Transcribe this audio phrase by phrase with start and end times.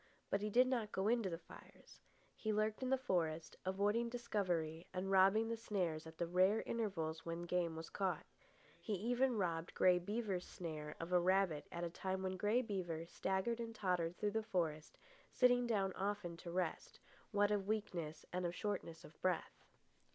[0.31, 1.99] But he did not go into the fires.
[2.35, 7.23] He lurked in the forest, avoiding discovery and robbing the snares at the rare intervals
[7.23, 8.25] when game was caught.
[8.79, 13.05] He even robbed Grey Beaver's snare of a rabbit at a time when Grey Beaver
[13.05, 14.97] staggered and tottered through the forest,
[15.31, 16.99] sitting down often to rest,
[17.29, 19.67] what of weakness and of shortness of breath.